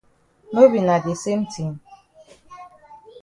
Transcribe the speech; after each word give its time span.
No 0.53 0.61
be 0.71 0.79
na 0.87 0.95
de 1.03 1.13
same 1.23 1.45
tin. 1.53 1.71